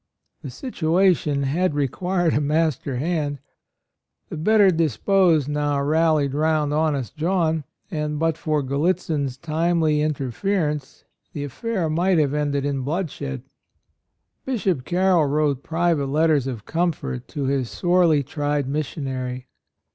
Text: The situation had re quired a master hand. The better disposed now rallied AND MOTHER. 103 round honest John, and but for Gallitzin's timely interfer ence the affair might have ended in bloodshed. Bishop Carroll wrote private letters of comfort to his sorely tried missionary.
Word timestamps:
The 0.41 0.49
situation 0.49 1.43
had 1.43 1.75
re 1.75 1.87
quired 1.87 2.33
a 2.33 2.41
master 2.41 2.95
hand. 2.95 3.37
The 4.29 4.35
better 4.35 4.71
disposed 4.71 5.47
now 5.47 5.79
rallied 5.79 6.31
AND 6.31 6.39
MOTHER. 6.39 6.53
103 6.53 6.53
round 6.55 6.73
honest 6.73 7.15
John, 7.15 7.63
and 7.91 8.17
but 8.17 8.35
for 8.35 8.63
Gallitzin's 8.63 9.37
timely 9.37 9.97
interfer 9.99 10.71
ence 10.71 11.03
the 11.33 11.43
affair 11.43 11.87
might 11.87 12.17
have 12.17 12.33
ended 12.33 12.65
in 12.65 12.81
bloodshed. 12.81 13.43
Bishop 14.43 14.85
Carroll 14.85 15.27
wrote 15.27 15.61
private 15.61 16.07
letters 16.07 16.47
of 16.47 16.65
comfort 16.65 17.27
to 17.27 17.43
his 17.43 17.69
sorely 17.69 18.23
tried 18.23 18.67
missionary. 18.67 19.49